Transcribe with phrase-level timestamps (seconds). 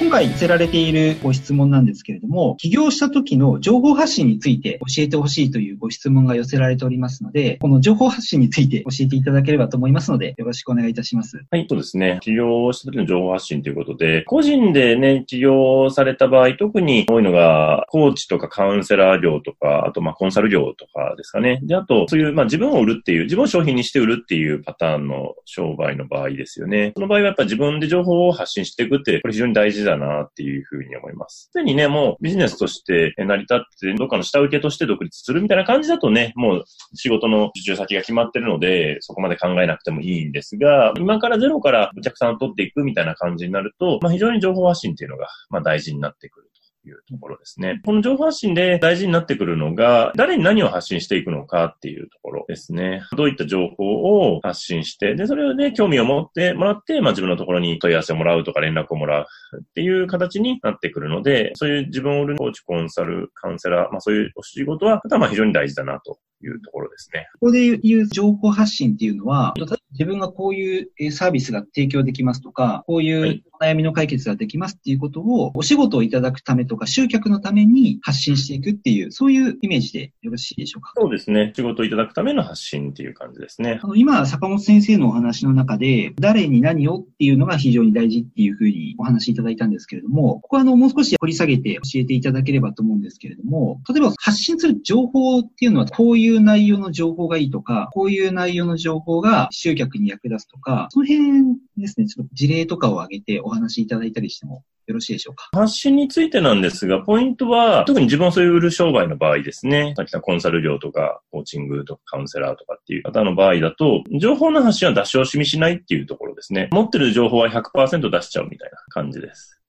[0.00, 11.44] 今回寄せられているご質問なんですけれども、起業した時の情報発信について教えてほしいというご質問が寄せられておりますので、この情報発信について教えていただければと思いますので、よろしくお願いいたします。
[11.50, 12.18] はい、そうですね。
[12.22, 21.60] 起業した時の情報発信ということで、個人でね、起業された場合、特に多いのが、コーチとかカウンセラー業とか、あとまあコンサル業とかですかね。
[21.62, 26.92] で、あと、そういうまあ自分を売るっていう、自分を商品にして売るっていうパターンの商売の場合ですよね。
[26.96, 31.50] その場合はやっぱ自分で情報を発信していくって、これ非常に大事だだなっていうふうに思います。
[31.52, 46.49] すでにね、もうビジネスとして成り立って、どっかの下請けとして独立するみたいな感じだとね、もう仕事の受注先が決まってるので、そこまで考えなくてもいいんですが、今からゼロからお客さんを取っていくみたいな感じになると、まあ非常に情報発信っていうのが、まあ大事になってくる。
[46.86, 47.80] いうところですね。
[47.84, 53.02] この情報発信で大事になってくるのが、誰に何を発信していくのかっていうところですね。
[53.16, 53.84] どういった情報
[54.32, 59.26] を発信して、で、それをね、興味を持ってもらって、まあ自分のところに問い合わせをもらうとか連絡をもらう
[59.58, 67.28] っていう形になってくるので、そういう自分を売るコーチ、コンサル、カウンセラー、まあそういうお仕事は、まあ非常に大事だなというところですね。
[67.34, 69.54] ここで言う情報発信っていうのは、
[69.92, 80.92] 自分がこういうサービスが提供できますとか、こういう悩みの解決ができますっていうことを、お仕事をいただくためとか、集客のために発信していくっていう、そういうイメージでよろしいでしょうか？
[80.96, 81.52] そうですね。
[81.54, 83.80] 仕事をいただくための発信っていう感じですね。
[83.82, 105.50] あの今、坂本先生のお話の中で、誰に何をっていうのが非常に大事っていうふうにお話しいただいたんですけれども、ここはあの、もう少し掘り下げて教えていただければと思うんですけれども、例えば発信する情報っていうのは、こういうう内容の情報がいいとか、こういう内容の情報が集客に役立つとか、その辺ですね、ちょっと事例とかを挙げてお話しいただいたりしてもよろしいでしょうか？
[105.52, 109.94] 発信についてなんですが、ポイントは、特に自分をそういう売る商売の場合ですね。
[109.96, 116.68] さっきのコンサル業とか、コーチングとかカウンセラーとかっていう方の場合だと、情報の発信は出し惜しみしないっていうところですね。
[116.72, 119.59] 持ってる情報は100%出しちゃうみたいな感じです。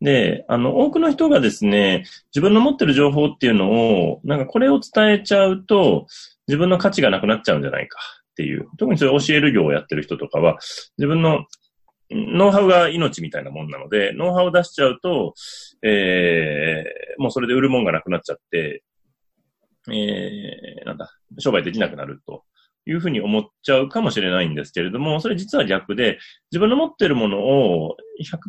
[0.00, 2.04] で、あの、多くの人がですね、
[2.34, 6.06] 自分の持ってる情報っていうのを、なんかこれを伝えちゃうと、
[6.46, 7.98] 自分の価値がなくなっちゃうんじゃないか
[8.30, 8.68] っていう。
[8.78, 10.56] 特にそういう教える業をやってる人とかは、
[10.96, 11.46] 自分の
[12.10, 15.34] ノウハウが命みたいなもんなので、ノウハウを出しちゃうと、
[15.82, 18.82] えー、もうそれで売るもんがなくなっちゃって、
[19.90, 22.44] えー、なんだ、商売できなくなると
[22.88, 26.18] いうふうに思っちゃうかもしれないんですけれども、それ実は逆で、
[26.50, 27.96] 自分の持ってるものを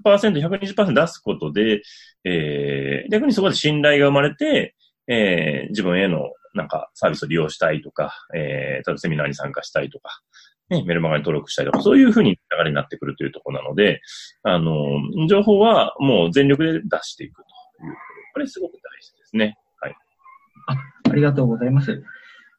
[0.03, 1.81] 100%、120%出すことで、
[2.23, 4.75] えー、逆にそこで信頼が生まれて、
[5.07, 10.21] えー、自分へのなんかサービスを利用したいとか、えー、例えばセミナーに参加したいとか、
[10.69, 14.01] ね、メルマガに登録したりとか、そういうふうに流れになってくるというところなので、
[14.43, 17.43] あの、情報はもう全力で出していく
[17.79, 17.95] という。
[18.33, 19.57] これすごく大事ですね。
[19.81, 19.95] はい。
[20.67, 22.03] あありがとうございます。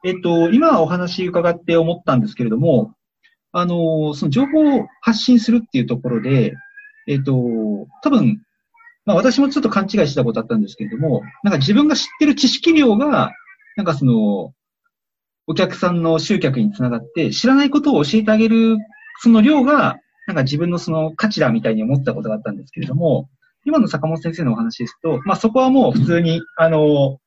[0.04, 2.94] えっと、今お話伺って思ったんですけれども、
[3.52, 6.54] あの、その情報を発信するっていうところで、
[7.06, 7.34] えっと、
[8.02, 8.40] 多分、
[9.04, 13.32] まあ私もちょっと勘違いしたことあったんですけれども、なんか自分が知ってる知識量が、
[13.76, 14.52] なんかその、
[15.46, 18.78] お客さんの集客につながって、知らないことを教えてあげる、
[19.20, 19.96] その量が、
[20.26, 23.28] なんか自分のその価値だみたいに思ったことがあったんですけれども、
[23.64, 27.18] 今の坂本先生のお話ですと、まあそこはもう普通に、あの、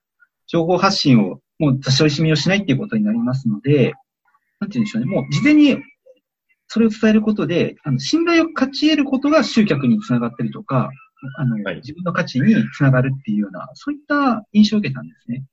[0.48, 3.94] 情報発信を、もう出し惜しみをしないっていうことになりますので、
[4.60, 5.78] なんて言うんでしょうね、もう事前に
[6.68, 10.90] それを伝えることで、あの信頼を勝ち得ることが集客につながったりとか、
[11.38, 15.46] あの、はい、自分の価値につながるっていうような、そういった印象を受けたんですね。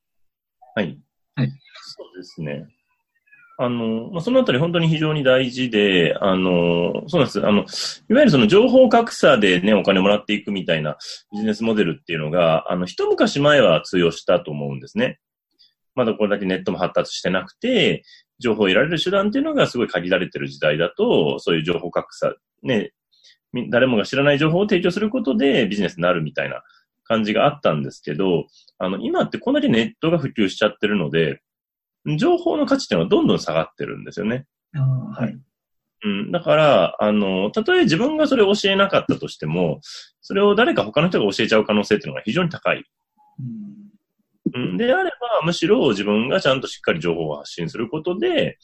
[0.75, 0.99] はい。
[1.35, 1.53] はい。
[1.97, 2.67] そうですね。
[3.59, 7.47] あの、まあ、そのあたり本当に非常に大事で、あの、そうなんです。
[7.47, 10.97] あの、いわゆるその情報格差でね、お金もらっていくみたいな
[11.31, 15.21] ビジネスモデルっていうのが、あの、一昔前は通用したと思うんですね。
[16.01, 18.05] まだこれだけネットも発達してなくて、
[18.39, 22.93] 情報を得られる手段っていうのがすごい限られてる時代だと、そういう情報格差、ね、
[23.69, 26.63] 誰もが知らない情報を提供することでビジネスになるみたいな
[27.05, 28.47] 感じがあったんですけど、
[28.79, 31.43] あの、今ってこんだけネットが普及しちゃってるので、
[32.17, 34.47] 情報の価値っていうのはどんどん下がってるんですよね。
[35.13, 35.37] はい。
[36.05, 36.33] うん。
[36.33, 39.81] だから、あの、たとえ自分がそれを教えなかったとしても、
[40.23, 42.85] それを誰か他の人が教えちゃう可能性っていうのが非常に高い。
[43.39, 43.90] うん、
[44.77, 48.59] であれば、むしろ自分がちゃんとしっかり情報を発信することで、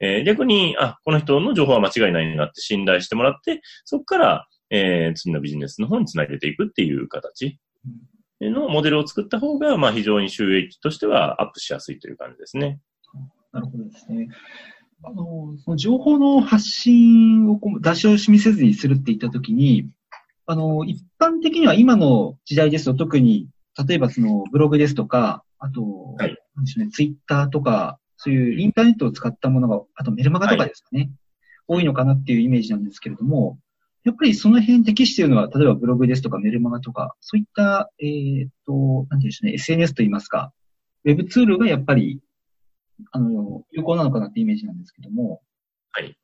[0.00, 7.58] えー、逆に、あ、この人の情報は間違いないなって信頼してもらって、そこから、えー、次のビジネスの方につなげていくっていう形
[8.40, 12.80] のモデルを作った方が、まあ非常に収益としてはアップしやすいという感じですね。
[13.52, 14.28] なるほどですね。
[15.02, 19.88] あの、その情報の発信をこう出し惜しみせずにするって言ったときに、
[20.46, 23.48] あの、一般的には今の時代ですと特に、
[23.86, 31.10] 例えばそのブログですとか、あと、はい、なんでしょうね、ツイッターとか、そういうインターネットを使ったものが、あとメルマガとかですかね、はい、
[31.78, 33.58] 多いのかなっていうイメージなんですけれども、
[34.04, 40.52] やっぱりその辺適しているのは、例えばブログですとかメルマガとか、そういった、えっ、ー、と、なんていうんでしょうね、SNS といいますか、
[41.04, 42.20] ウェブツールがやっぱり、
[43.12, 45.42] あの、有効なのかなってイメージなんですけども。
[45.92, 46.16] はい。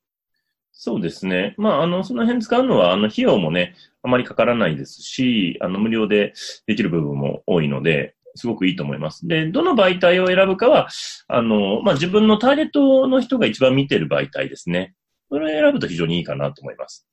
[0.79, 1.55] そうですね。
[1.57, 6.35] まあ、あの、その辺使うのは、あの、費用もね、あまりかからないですし、あの、無料で
[6.67, 9.27] できる部分も多いので、すごくいいと思います。
[9.27, 10.89] で、どの媒体を選ぶかは、
[11.29, 14.95] あの、まあ、自分のターゲットの人が一番見てる媒体ですね。
[15.31, 17.09] それを選ぶと非常にいいかなと思います。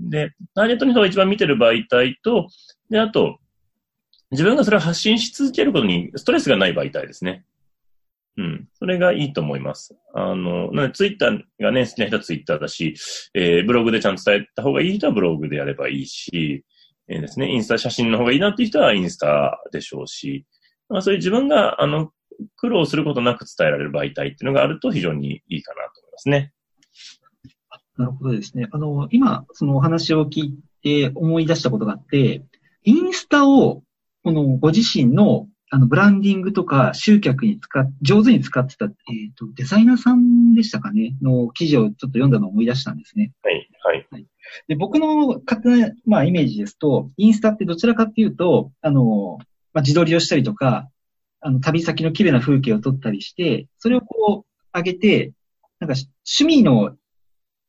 [0.00, 2.48] で、ターゲットの人が一番見てる媒体と、
[2.90, 3.38] で、あと、
[4.32, 7.44] 自分がそれを発信し続けることにストレスがない媒体ですね。
[8.38, 8.68] うん。
[8.74, 9.96] それがいいと思います。
[10.14, 12.94] あの、なのでツイッターがね、好きな人はツイッターだし、
[13.34, 16.64] えー、ブログでちゃんと伝えた方がいい人はブログでやればいいし、
[17.08, 20.46] えー、ですね、インスタ写真の方がいいなっていう人はインスタでしょうし、
[20.88, 22.12] まあ、そういう自分が、あの、
[22.56, 26.52] 苦労することなく伝えられる媒体っていうのがあると非常にいいかなと思いますね。
[27.96, 28.68] なるほどですね。
[28.70, 32.44] あの、今、そのお話を聞いて思い出したことがあって、
[32.84, 33.82] インスタを、
[34.22, 38.92] このご自身の、あの、ブランディングとか集客に使っ、上手に使ってた、えっ、ー、
[39.36, 41.16] と、デザイナーさんでしたかね？
[41.20, 43.32] の記事をちょっと読んだのを思い出したんですね。
[43.42, 44.06] はい、はい。
[44.10, 44.26] はい、
[44.66, 49.38] で僕の勝手な、まあ、イメージですと、インスタってどちらかっていうと、あの、
[49.74, 50.88] まあ、自撮りをしたりとか、
[51.40, 55.32] あの、旅先の綺麗な風景を撮ったりして、それをこう、上げて、
[55.80, 56.96] なんか趣味の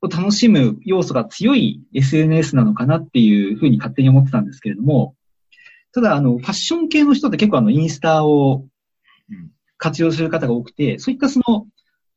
[0.01, 5.15] を楽しむ要素が強い SNS なのかなっていうふうに勝手に思ってたんですけれども、
[5.93, 8.65] ただ、あの、ファッション系の人って結構あの、インスタを
[9.77, 11.67] 活用する方が多くて、そういったその、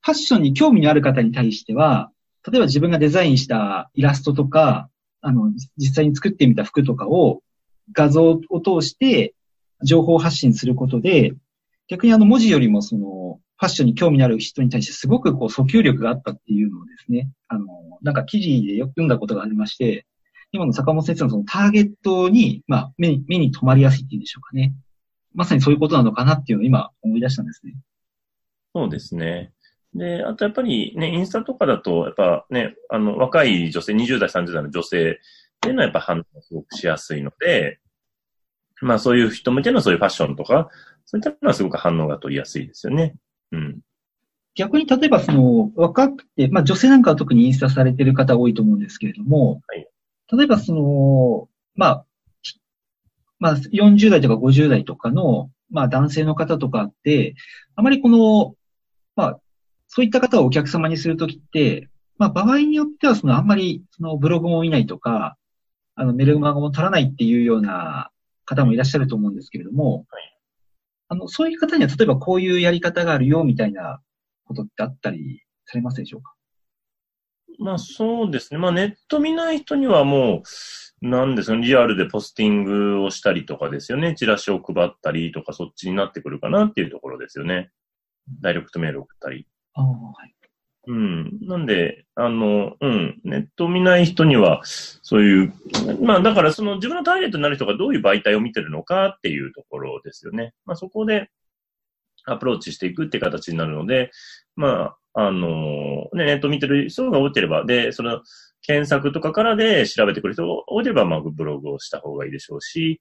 [0.00, 2.10] ファッションに興味のある方に対しては、
[2.46, 4.88] 例えば自分がデザインしたイラストとか、
[5.20, 7.42] あの、実際に作ってみた服とかを
[7.92, 9.34] 画像を通して
[9.84, 11.34] 情報発信することで、
[11.88, 17.66] 逆にあの文字よりもそのファッションに興味のある人に対してすごくこう訴求力があったっていうのをですね、あの、
[18.02, 20.04] なんか記事で読んだことがありまして、
[20.52, 24.74] 今の坂本先生のそのターゲットに、まあ、目に、目に留まりやすいっていうんでしょうかね。
[25.34, 27.74] まさにそういうことなのかなっていうのを今思い出したんですね。
[28.74, 29.52] そうですね。
[29.94, 35.14] で、あとやっぱりね、インスタとかだと、やっぱね、あの、若い女性、20代、30代の女性っ
[35.60, 37.78] ていうのはやっぱ反応すごくしやすいので、
[38.80, 40.68] まあそういう人向けのそういうファッションとか、
[41.06, 43.14] そういったのはすごく反応が取りやすいですよね。
[43.52, 43.80] うん。
[44.54, 49.86] 逆に例えばその若くて、まあ女性なんかは特にインスタされてる方多いと思うんですけれども、はい、
[50.36, 52.04] 例えばその、まあ、
[53.38, 57.34] まあ40代とか50代とかの、まあ男性の方とかって、
[57.76, 58.54] あまりこの、
[59.16, 59.40] まあ、
[59.88, 61.88] そういった方をお客様にするときって、
[62.18, 65.36] まあ場合によってはそのあんまりそのブログも見ないとか、
[65.94, 68.10] あのメルマガも取らないっていうような
[68.44, 70.38] 方もいらっしゃると思うんですけれども、はい。
[71.08, 74.00] あの、そういう方には、例えばこういうやり方があるよ、みたいな
[74.46, 76.31] ことってあったりされますでしょうか？
[77.58, 78.58] まあそうですね。
[78.58, 80.42] まあネット見ない人にはも
[81.02, 84.14] う、なんですかね、リアルでポスティングをしたりとかですよね。
[84.14, 87.70] チラシを配ったりとか、そっちになってくるかなっていうところですよね。
[88.40, 89.46] ダイレクトメールを送ったり。
[89.74, 90.34] ああ、はい。
[90.88, 91.38] うん。
[91.42, 95.52] なんで、あの、うん、ネットを見ない人には、そういう、
[96.02, 100.54] まあだからその自分のターゲットになる人がどういう媒体を見てるのかっていうところですよね。
[100.64, 101.30] まあそこで
[102.24, 104.10] アプローチしていくって形になるので、
[104.56, 108.22] まあ、あの、ね、ネット見てる人が多ければ、で、その、
[108.62, 113.00] 検索とかからで調べてくる人が多ければ、まあ、ブログをした方がいいでしょうし、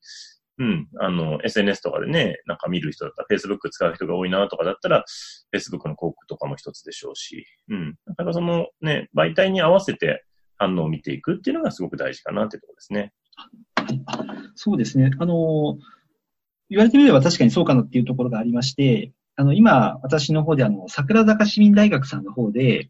[0.57, 0.87] うん。
[0.99, 5.05] あの、SNS とかでね、なんか見る人だったら、Facebook 使う人が多いなとかだったら、
[5.53, 7.95] Facebook の広告とかも一つでしょうし、うん。
[8.05, 10.25] だからそのね、媒体に合わせて
[10.57, 13.13] 反応を見ていくっていうのがすごく大事かなっていうところですね。
[14.55, 15.11] そうですね。
[15.19, 15.77] あの、
[16.69, 22.89] 言われてみれば確かにそうかなっていうところがありまして、あの、今、私の方であの、桜坂市民大学さんの方で、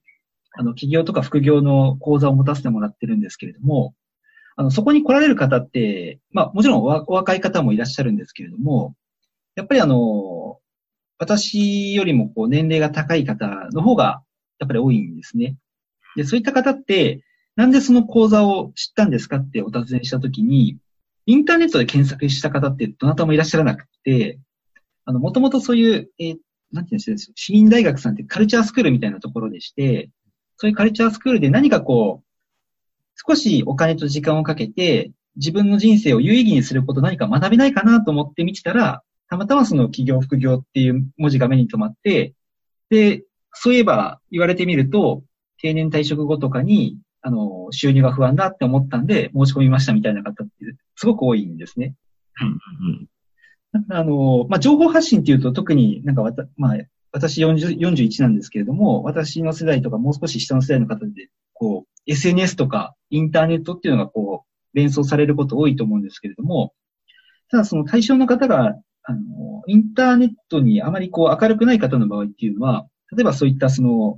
[0.54, 3.94] あの、企業とか副業の講座を持たせてもらってるんですけれども、
[4.58, 8.96] あの、そこに来られる方って、まあ、もちろんお若い方もいらっしゃるんですけれども、
[9.56, 10.60] やっぱりあの、
[11.18, 14.24] 私よりもこう年齢が高い方の方が
[14.60, 15.56] やっぱり多いんですね。
[16.16, 17.24] で、そういった方って、
[17.56, 20.78] なんでその講座を知ったんですかってお尋ねしたときに、
[21.28, 24.40] インターネットで検索した方ってどなたもいらっしゃらなくて、
[25.12, 26.38] あの、もともとそういう、えー、
[26.72, 30.10] なんていうんですか、市民大学さんってカルチャースクールみたいなところでして、
[30.56, 42.34] そういうカルチャースクールで何かこう、少しお金と時間をかけて、自分の人生を有意義にすること何か学べないかなと思って見てたら、たまたまその企業副業っていう文字が目に留まって、
[42.90, 45.24] で、そういえば言われてみると、
[45.58, 50.54] 定年退職後とかに、あの、収入が不安だって思ったんで、申し込みましたみたいな方って、
[50.96, 51.96] すごく多いんですね。
[52.42, 53.08] うん
[53.90, 56.78] あの、まあ、情報発信っていうと特になんかわた、まあ、
[57.12, 66.74] 私40 41なんですけれども、私の世代とかもう少し下の世代の方で、こう、SNS とかインターネットっていうのがこう、連想されること多いと思うんですけれども、
[67.50, 74.16] ただその対象の方が、あの、インターネットにあまりこう明るくない方の場合っていうのは、例えばそういったその、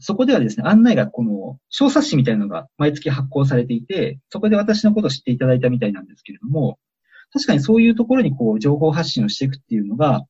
[0.00, 6.78] そこではですね、案内がこの小冊子みたいなのが毎月発行されていて、そこで私のことを知っていただいたみたいなんですけれども、
[7.34, 10.22] 確かにそういうところにこう情報発信をしていくっていうのが、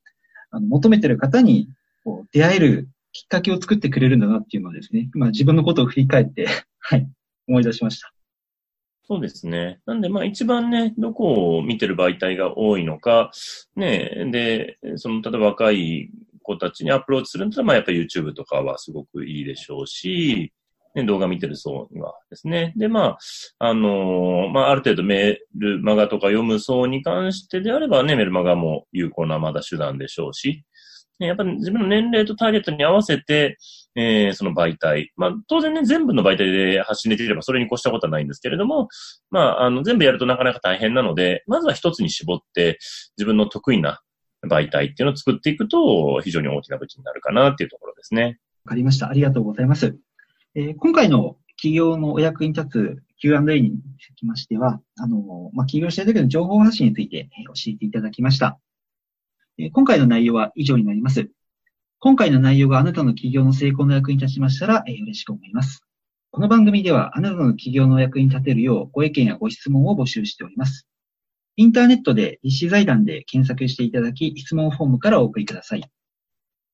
[0.50, 1.68] あの求めてる方に
[2.02, 6.46] こう出会えるきっかけを作ってくれるんだなっていうのはですね、今自分のことを振り返って、
[6.80, 7.06] はい、
[7.46, 8.10] 思い出しました。
[9.06, 9.80] そうですね。
[9.84, 13.32] なんで、まあ一番ね、どこを見てる媒体が多いのか、
[13.76, 16.08] ね、で、その、例えば若い
[16.42, 20.53] 子たちにアプローチするんだったら、まあやっぱり YouTube とかはすごくいいでしょうし、
[20.94, 22.72] ね、動画見てる層にはですね。
[22.76, 23.18] で、まあ、
[23.58, 30.64] あのーまあ、ある程度メールマガとか読む層に関してであればね、メルマガも有効なまだ手段でしょうし、
[31.20, 33.56] ね、やっぱり自分の年齢とターゲットに合わせて、
[33.96, 35.12] えー、その媒体。
[35.16, 38.88] まあ、当然ね、全部の媒体で発信できればそれに越したことはないんですけれども、
[39.30, 42.78] まあ、あの、全部やるとなかなか大変なので、まずは一つに絞って、
[43.16, 44.00] 自分の得意な
[44.48, 48.38] 媒体っていうのを作っていくと、非常に大きな武器になるかなっていうところですね。
[48.64, 49.08] わかりました。
[49.08, 49.96] ありがとうございます。
[50.56, 58.60] え今回の企業のお役に立つ Q&A につきましては、あの、まあ、起業したい時の情報発信についてえ教えていただきました。
[59.58, 61.28] え今回の内容は以上になります。
[61.98, 65.82] 今回の内容があなたの企業の成功の役に立ちましたら、え嬉しく思います。
[66.30, 70.86] この番組ではあなたの企業の役に立てるようご意見やご質問を募集しております。
[71.56, 75.84] インターネットで立志財団で検索していただき、質問フォームからお送りください。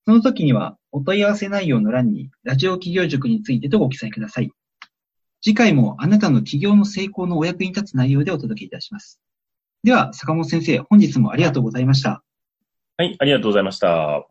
[0.07, 4.51] その時には、お問い合わせ内容の欄に、ラジオ企業塾についてとご記載ください。
[5.43, 9.21] 次回もあなたの企業の成功のお役に立つ内容でお届けいたします。
[9.85, 12.23] では、坂本先生、本日もありがとうございました。
[12.97, 14.27] はい、ありがとうございました。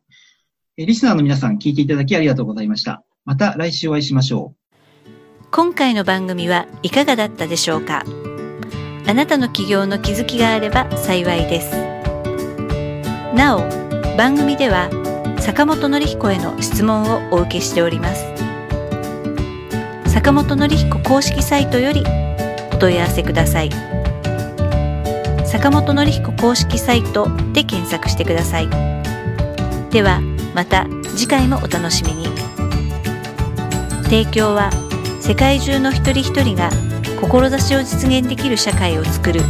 [0.77, 3.03] えリスナーの皆さん、聞いていただきありがとうございました。
[3.25, 5.09] また来週お会いしましょう。
[5.51, 8.03] 今回の番組はいかがだったでしょうか？
[9.07, 11.71] あなたの企業の気づきがあれば幸いです。
[13.35, 13.61] なお、
[14.15, 14.89] 番組では
[15.49, 18.23] 坂本典彦への質問をお受けしております。
[20.05, 22.03] 坂本典彦公式サイトより
[22.71, 23.71] お問い合わせください。
[25.47, 28.69] 坂本典彦公式サイトで検索してください。
[29.89, 30.21] では、
[30.53, 32.27] また次回もお楽しみに。
[34.03, 34.69] 提供は
[35.19, 36.69] 世界中の一人一人が
[37.19, 39.41] 志を実現できる社会を作る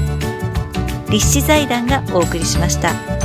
[1.09, 3.18] 立志財団がお送りしました。